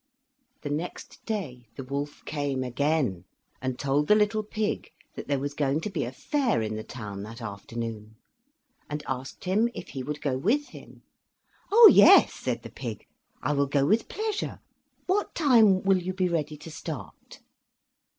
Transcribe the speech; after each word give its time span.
The 0.63 0.71
next 0.71 1.23
day 1.25 1.67
the 1.75 1.83
wolf 1.83 2.25
came 2.25 2.63
again, 2.63 3.25
and 3.61 3.77
told 3.77 4.07
the 4.07 4.15
little 4.15 4.41
pig 4.41 4.89
that 5.13 5.27
there 5.27 5.37
was 5.37 5.53
going 5.53 5.79
to 5.81 5.91
be 5.91 6.05
a 6.05 6.11
fair 6.11 6.59
in 6.63 6.75
the 6.75 6.83
town 6.83 7.21
that 7.21 7.39
afternoon, 7.39 8.15
and 8.89 9.03
asked 9.07 9.43
him 9.45 9.69
if 9.75 9.89
he 9.89 10.01
would 10.01 10.19
go 10.19 10.35
with 10.39 10.69
him. 10.69 11.03
"Oh! 11.71 11.87
yes," 11.93 12.33
said 12.33 12.63
the 12.63 12.71
pig, 12.71 13.05
"I 13.43 13.53
will 13.53 13.67
go 13.67 13.85
with 13.85 14.09
pleasure. 14.09 14.57
What 15.05 15.35
time 15.35 15.83
will 15.83 16.01
you 16.01 16.13
be 16.15 16.27
ready 16.29 16.57
to 16.57 16.71
start?" 16.71 17.39